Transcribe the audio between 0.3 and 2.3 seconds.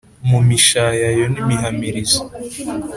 mishayayo n' imihamirizo.